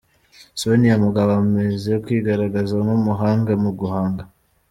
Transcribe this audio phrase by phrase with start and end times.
[0.59, 4.23] Sonia Mugabo amaze kwigaragaza nk’umuhanga mu guhanga.